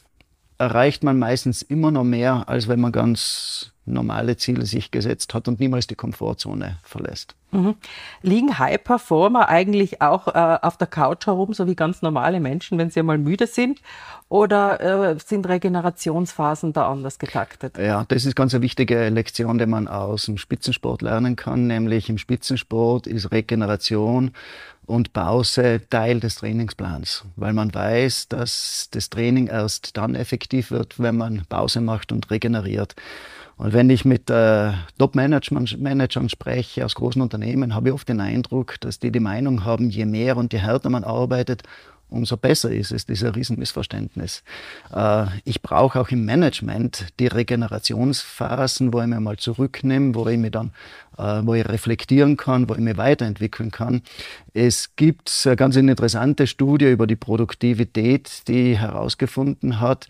erreicht 0.58 1.02
man 1.02 1.18
meistens 1.18 1.62
immer 1.62 1.90
noch 1.90 2.04
mehr, 2.04 2.48
als 2.48 2.68
wenn 2.68 2.80
man 2.80 2.92
ganz 2.92 3.71
normale 3.84 4.36
Ziele 4.36 4.64
sich 4.64 4.90
gesetzt 4.90 5.34
hat 5.34 5.48
und 5.48 5.60
niemals 5.60 5.86
die 5.86 5.94
Komfortzone 5.94 6.78
verlässt. 6.84 7.34
Mhm. 7.50 7.74
Liegen 8.22 8.58
High 8.58 8.82
Performer 8.82 9.48
eigentlich 9.48 10.00
auch 10.00 10.28
äh, 10.28 10.58
auf 10.62 10.78
der 10.78 10.86
Couch 10.86 11.26
herum, 11.26 11.52
so 11.52 11.66
wie 11.66 11.74
ganz 11.74 12.00
normale 12.00 12.40
Menschen, 12.40 12.78
wenn 12.78 12.90
sie 12.90 13.00
einmal 13.00 13.18
müde 13.18 13.46
sind? 13.46 13.80
Oder 14.28 14.80
äh, 14.80 15.18
sind 15.18 15.46
Regenerationsphasen 15.46 16.72
da 16.72 16.90
anders 16.90 17.18
getaktet? 17.18 17.76
Ja, 17.76 18.06
das 18.08 18.24
ist 18.24 18.34
ganz 18.34 18.54
eine 18.54 18.62
wichtige 18.62 19.10
Lektion, 19.10 19.58
die 19.58 19.66
man 19.66 19.86
aus 19.86 20.24
dem 20.24 20.38
Spitzensport 20.38 21.02
lernen 21.02 21.36
kann. 21.36 21.66
Nämlich 21.66 22.08
im 22.08 22.16
Spitzensport 22.16 23.06
ist 23.06 23.32
Regeneration 23.32 24.30
und 24.86 25.12
Pause 25.12 25.82
Teil 25.90 26.20
des 26.20 26.36
Trainingsplans, 26.36 27.24
weil 27.36 27.52
man 27.52 27.74
weiß, 27.74 28.28
dass 28.28 28.88
das 28.90 29.10
Training 29.10 29.48
erst 29.48 29.96
dann 29.96 30.14
effektiv 30.14 30.70
wird, 30.70 30.98
wenn 30.98 31.16
man 31.16 31.42
Pause 31.48 31.82
macht 31.82 32.12
und 32.12 32.30
regeneriert. 32.30 32.94
Und 33.62 33.72
wenn 33.72 33.90
ich 33.90 34.04
mit 34.04 34.28
äh, 34.28 34.72
Top-Managern 34.98 36.28
spreche 36.28 36.84
aus 36.84 36.96
großen 36.96 37.22
Unternehmen, 37.22 37.76
habe 37.76 37.90
ich 37.90 37.94
oft 37.94 38.08
den 38.08 38.20
Eindruck, 38.20 38.80
dass 38.80 38.98
die 38.98 39.12
die 39.12 39.20
Meinung 39.20 39.64
haben, 39.64 39.88
je 39.88 40.04
mehr 40.04 40.36
und 40.36 40.52
je 40.52 40.58
härter 40.58 40.90
man 40.90 41.04
arbeitet, 41.04 41.62
umso 42.08 42.36
besser 42.36 42.72
ist 42.72 42.90
es, 42.90 43.06
dieser 43.06 43.36
Riesenmissverständnis. 43.36 44.42
Äh, 44.92 45.26
ich 45.44 45.62
brauche 45.62 46.00
auch 46.00 46.08
im 46.08 46.24
Management 46.24 47.06
die 47.20 47.28
Regenerationsphasen, 47.28 48.92
wo 48.92 49.00
ich 49.00 49.06
mir 49.06 49.20
mal 49.20 49.36
zurücknehme, 49.36 50.16
wo 50.16 50.26
ich 50.26 50.38
mir 50.38 50.50
dann, 50.50 50.72
äh, 51.16 51.42
wo 51.44 51.54
ich 51.54 51.64
reflektieren 51.68 52.36
kann, 52.36 52.68
wo 52.68 52.74
ich 52.74 52.80
mich 52.80 52.96
weiterentwickeln 52.96 53.70
kann. 53.70 54.02
Es 54.54 54.96
gibt 54.96 55.30
eine 55.46 55.54
ganz 55.54 55.76
interessante 55.76 56.48
Studie 56.48 56.90
über 56.90 57.06
die 57.06 57.14
Produktivität, 57.14 58.48
die 58.48 58.76
herausgefunden 58.76 59.78
hat, 59.78 60.08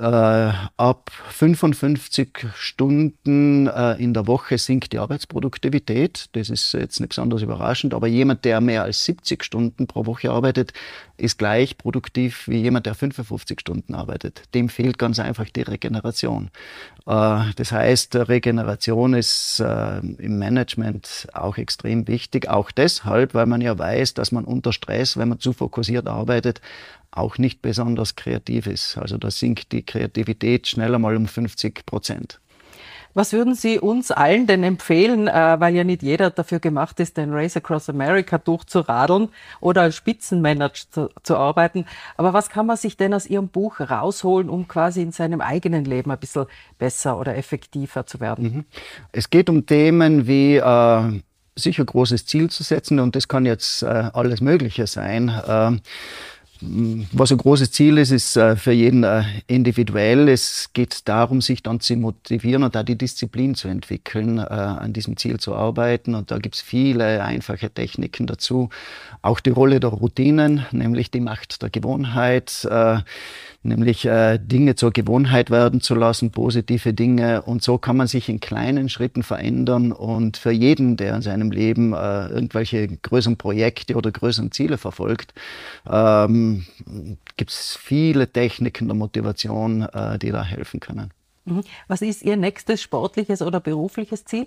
äh, 0.00 0.52
ab 0.76 1.10
55 1.30 2.46
Stunden 2.54 3.66
äh, 3.66 3.92
in 4.02 4.14
der 4.14 4.26
Woche 4.26 4.58
sinkt 4.58 4.92
die 4.92 4.98
Arbeitsproduktivität. 4.98 6.26
Das 6.32 6.48
ist 6.48 6.72
jetzt 6.72 7.00
nicht 7.00 7.10
besonders 7.10 7.42
überraschend, 7.42 7.94
aber 7.94 8.06
jemand, 8.06 8.44
der 8.44 8.60
mehr 8.60 8.82
als 8.84 9.04
70 9.04 9.44
Stunden 9.44 9.86
pro 9.86 10.06
Woche 10.06 10.30
arbeitet, 10.30 10.72
ist 11.16 11.38
gleich 11.38 11.76
produktiv 11.76 12.48
wie 12.48 12.58
jemand, 12.58 12.86
der 12.86 12.94
55 12.94 13.60
Stunden 13.60 13.94
arbeitet. 13.94 14.42
Dem 14.54 14.68
fehlt 14.68 14.98
ganz 14.98 15.18
einfach 15.18 15.48
die 15.50 15.62
Regeneration. 15.62 16.50
Äh, 17.06 17.52
das 17.56 17.72
heißt, 17.72 18.16
Regeneration 18.16 19.14
ist 19.14 19.60
äh, 19.60 19.98
im 19.98 20.38
Management 20.38 21.28
auch 21.34 21.58
extrem 21.58 22.08
wichtig, 22.08 22.48
auch 22.48 22.70
deshalb, 22.70 23.34
weil 23.34 23.46
man 23.46 23.60
ja 23.60 23.78
weiß, 23.78 24.14
dass 24.14 24.32
man 24.32 24.44
unter 24.44 24.72
Stress, 24.72 25.16
wenn 25.16 25.28
man 25.28 25.40
zu 25.40 25.52
fokussiert 25.52 26.08
arbeitet, 26.08 26.60
auch 27.12 27.38
nicht 27.38 27.62
besonders 27.62 28.16
kreativ 28.16 28.66
ist. 28.66 28.96
Also 28.98 29.18
da 29.18 29.30
sinkt 29.30 29.72
die 29.72 29.84
Kreativität 29.84 30.66
schneller 30.68 30.98
mal 30.98 31.16
um 31.16 31.26
50 31.26 31.84
Prozent. 31.86 32.40
Was 33.12 33.32
würden 33.32 33.54
Sie 33.54 33.80
uns 33.80 34.12
allen 34.12 34.46
denn 34.46 34.62
empfehlen, 34.62 35.26
äh, 35.26 35.56
weil 35.58 35.74
ja 35.74 35.82
nicht 35.82 36.02
jeder 36.02 36.30
dafür 36.30 36.60
gemacht 36.60 37.00
ist, 37.00 37.16
den 37.16 37.32
Race 37.32 37.56
Across 37.56 37.88
America 37.88 38.38
durchzuradeln 38.38 39.30
oder 39.60 39.82
als 39.82 39.96
Spitzenmanager 39.96 40.84
zu, 40.90 41.10
zu, 41.24 41.36
arbeiten. 41.36 41.86
Aber 42.16 42.32
was 42.32 42.50
kann 42.50 42.66
man 42.66 42.76
sich 42.76 42.96
denn 42.96 43.12
aus 43.12 43.26
Ihrem 43.26 43.48
Buch 43.48 43.80
rausholen, 43.80 44.48
um 44.48 44.68
quasi 44.68 45.02
in 45.02 45.10
seinem 45.10 45.40
eigenen 45.40 45.84
Leben 45.84 46.12
ein 46.12 46.18
bisschen 46.18 46.46
besser 46.78 47.18
oder 47.18 47.36
effektiver 47.36 48.06
zu 48.06 48.20
werden? 48.20 48.44
Mhm. 48.44 48.64
Es 49.10 49.28
geht 49.28 49.50
um 49.50 49.66
Themen 49.66 50.28
wie 50.28 50.56
äh, 50.56 51.20
sicher 51.56 51.84
großes 51.84 52.26
Ziel 52.26 52.48
zu 52.48 52.62
setzen 52.62 53.00
und 53.00 53.16
das 53.16 53.26
kann 53.26 53.44
jetzt 53.44 53.82
äh, 53.82 54.10
alles 54.12 54.40
Mögliche 54.40 54.86
sein. 54.86 55.28
Äh, 55.28 55.78
was 56.60 57.32
ein 57.32 57.38
großes 57.38 57.72
Ziel 57.72 57.96
ist, 57.98 58.10
ist 58.10 58.36
äh, 58.36 58.54
für 58.56 58.72
jeden 58.72 59.02
äh, 59.04 59.22
individuell. 59.46 60.28
Es 60.28 60.70
geht 60.72 61.08
darum, 61.08 61.40
sich 61.40 61.62
dann 61.62 61.80
zu 61.80 61.96
motivieren 61.96 62.62
und 62.62 62.74
da 62.74 62.82
die 62.82 62.98
Disziplin 62.98 63.54
zu 63.54 63.68
entwickeln, 63.68 64.38
äh, 64.38 64.42
an 64.42 64.92
diesem 64.92 65.16
Ziel 65.16 65.40
zu 65.40 65.54
arbeiten. 65.54 66.14
Und 66.14 66.30
da 66.30 66.38
gibt 66.38 66.56
es 66.56 66.60
viele 66.60 67.24
einfache 67.24 67.70
Techniken 67.70 68.26
dazu. 68.26 68.68
Auch 69.22 69.40
die 69.40 69.50
Rolle 69.50 69.80
der 69.80 69.90
Routinen, 69.90 70.66
nämlich 70.70 71.10
die 71.10 71.20
Macht 71.20 71.62
der 71.62 71.70
Gewohnheit 71.70 72.68
nämlich 73.62 74.06
äh, 74.06 74.38
Dinge 74.38 74.74
zur 74.74 74.90
Gewohnheit 74.90 75.50
werden 75.50 75.80
zu 75.80 75.94
lassen, 75.94 76.30
positive 76.30 76.94
Dinge. 76.94 77.42
Und 77.42 77.62
so 77.62 77.78
kann 77.78 77.96
man 77.96 78.06
sich 78.06 78.28
in 78.28 78.40
kleinen 78.40 78.88
Schritten 78.88 79.22
verändern. 79.22 79.92
Und 79.92 80.36
für 80.36 80.50
jeden, 80.50 80.96
der 80.96 81.16
in 81.16 81.22
seinem 81.22 81.50
Leben 81.50 81.92
äh, 81.92 82.28
irgendwelche 82.28 82.88
größeren 82.88 83.36
Projekte 83.36 83.94
oder 83.96 84.10
größeren 84.10 84.52
Ziele 84.52 84.78
verfolgt, 84.78 85.34
ähm, 85.88 86.66
gibt 87.36 87.50
es 87.50 87.76
viele 87.76 88.30
Techniken 88.30 88.88
der 88.88 88.96
Motivation, 88.96 89.82
äh, 89.82 90.18
die 90.18 90.30
da 90.30 90.42
helfen 90.42 90.80
können. 90.80 91.10
Mhm. 91.44 91.62
Was 91.88 92.02
ist 92.02 92.22
Ihr 92.22 92.36
nächstes 92.36 92.82
sportliches 92.82 93.42
oder 93.42 93.60
berufliches 93.60 94.24
Ziel? 94.24 94.46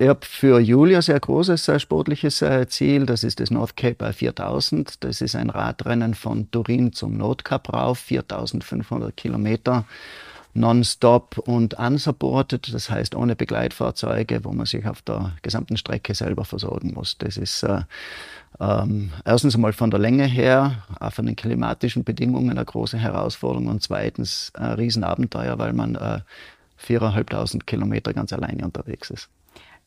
Ich 0.00 0.06
habe 0.06 0.24
für 0.24 0.60
Julia 0.60 1.02
sehr 1.02 1.18
großes 1.18 1.66
äh, 1.66 1.80
sportliches 1.80 2.40
äh, 2.40 2.68
Ziel. 2.68 3.04
Das 3.04 3.24
ist 3.24 3.40
das 3.40 3.50
North 3.50 3.76
Cape 3.76 4.12
4000. 4.12 5.02
Das 5.02 5.20
ist 5.20 5.34
ein 5.34 5.50
Radrennen 5.50 6.14
von 6.14 6.48
Turin 6.52 6.92
zum 6.92 7.16
Nordkap 7.16 7.72
rauf, 7.72 7.98
4500 7.98 9.16
Kilometer 9.16 9.84
nonstop 10.54 11.38
und 11.38 11.74
unsupported, 11.74 12.72
das 12.72 12.90
heißt 12.90 13.14
ohne 13.14 13.36
Begleitfahrzeuge, 13.36 14.44
wo 14.44 14.52
man 14.52 14.66
sich 14.66 14.86
auf 14.86 15.02
der 15.02 15.32
gesamten 15.42 15.76
Strecke 15.76 16.14
selber 16.14 16.44
versorgen 16.44 16.94
muss. 16.94 17.18
Das 17.18 17.36
ist 17.36 17.64
äh, 17.64 17.82
ähm, 18.60 19.10
erstens 19.24 19.56
einmal 19.56 19.72
von 19.72 19.90
der 19.90 20.00
Länge 20.00 20.26
her, 20.26 20.84
auch 21.00 21.12
von 21.12 21.26
den 21.26 21.36
klimatischen 21.36 22.04
Bedingungen 22.04 22.50
eine 22.50 22.64
große 22.64 22.98
Herausforderung 22.98 23.66
und 23.66 23.82
zweitens 23.82 24.52
ein 24.54 24.74
Riesenabenteuer, 24.74 25.58
weil 25.58 25.72
man 25.72 25.96
äh, 25.96 26.20
4.500 26.86 27.64
Kilometer 27.64 28.12
ganz 28.14 28.32
alleine 28.32 28.64
unterwegs 28.64 29.10
ist. 29.10 29.28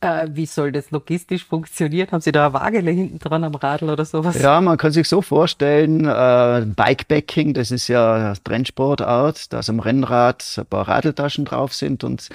Äh, 0.02 0.30
wie 0.32 0.48
soll 0.48 0.72
das 0.72 0.90
logistisch 0.90 1.46
funktionieren? 1.46 2.10
Haben 2.12 2.22
Sie 2.22 2.32
da 2.32 2.46
eine 2.46 2.54
Waagele 2.56 2.90
hinten 2.90 3.20
dran 3.20 3.44
am 3.44 3.54
Radl 3.54 3.90
oder 3.90 4.04
sowas? 4.04 4.42
Ja, 4.42 4.60
man 4.60 4.78
kann 4.78 4.92
sich 4.92 5.08
so 5.08 5.22
vorstellen, 5.22 6.06
äh, 6.06 6.66
Bikepacking, 6.66 7.54
das 7.54 7.70
ist 7.70 7.88
ja 7.88 8.34
Trendsportart, 8.44 9.54
dass 9.54 9.70
am 9.70 9.80
Rennrad 9.80 10.44
ein 10.58 10.66
paar 10.66 10.88
Radeltaschen 10.88 11.46
drauf 11.46 11.76
sind 11.76 12.04
und 12.04 12.30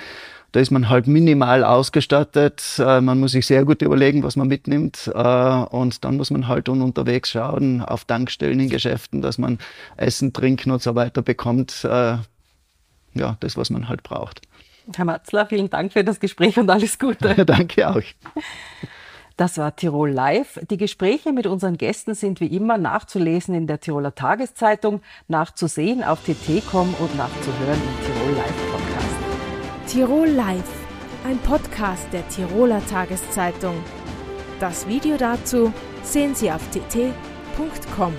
da 0.53 0.61
ist 0.61 0.71
man 0.71 0.89
halt 0.89 1.07
minimal 1.07 1.65
ausgestattet. 1.65 2.63
Äh, 2.79 3.01
man 3.01 3.19
muss 3.19 3.33
sich 3.33 3.47
sehr 3.47 3.65
gut 3.65 3.83
überlegen, 3.83 4.23
was 4.23 4.37
man 4.37 4.49
mitnimmt. 4.49 5.11
Äh, 5.13 5.19
und 5.19 6.05
dann 6.05 6.17
muss 6.17 6.31
man 6.31 6.49
halt 6.49 6.69
unterwegs 6.69 7.31
schauen, 7.31 7.83
auf 7.83 8.05
Tankstellen 8.05 8.61
in 8.61 8.71
Geschäften, 8.71 9.21
dass 9.21 9.39
man 9.39 9.59
Essen, 9.97 10.33
Trinken 10.33 10.71
und 10.71 10.81
so 10.81 10.95
weiter 10.95 11.21
bekommt. 11.21 11.85
Äh, 11.85 12.19
ja, 13.15 13.37
das, 13.41 13.57
was 13.57 13.71
man 13.71 13.89
halt 13.89 14.03
braucht. 14.03 14.41
Herr 14.95 15.05
Matzler, 15.05 15.47
vielen 15.47 15.71
Dank 15.71 15.93
für 15.93 16.05
das 16.05 16.21
Gespräch 16.21 16.59
und 16.59 16.71
alles 16.71 16.99
Gute. 16.99 17.45
Danke 17.47 17.89
auch. 17.89 18.03
Das 19.37 19.59
war 19.59 19.77
Tirol 19.77 20.11
Live. 20.11 20.59
Die 20.71 20.79
Gespräche 20.79 21.33
mit 21.33 21.47
unseren 21.47 21.77
Gästen 21.77 22.15
sind 22.15 22.41
wie 22.41 22.47
immer 22.47 22.79
nachzulesen 22.79 23.55
in 23.55 23.67
der 23.67 23.81
Tiroler 23.81 24.15
Tageszeitung, 24.15 25.03
nachzusehen 25.29 26.03
auf 26.03 26.23
tt.com 26.25 26.95
und 26.99 27.17
nachzuhören 27.17 27.81
im 27.83 28.07
Tirol 28.07 28.37
Live 28.37 28.73
Podcast. 28.73 29.93
Tirol 29.93 30.29
Live, 30.29 30.87
ein 31.27 31.39
Podcast 31.39 32.07
der 32.13 32.27
Tiroler 32.29 32.85
Tageszeitung. 32.87 33.77
Das 34.59 34.89
Video 34.89 35.19
dazu 35.19 35.73
sehen 36.03 36.35
Sie 36.35 36.51
auf 36.51 36.63
tt.com. 36.71 38.15